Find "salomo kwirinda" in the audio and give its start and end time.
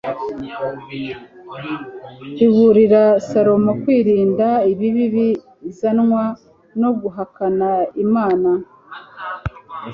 3.29-4.47